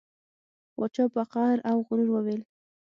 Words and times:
پاچا 0.75 1.03
په 1.13 1.21
قهر 1.31 1.57
او 1.69 1.77
غرور 1.87 2.09
وویل. 2.11 2.41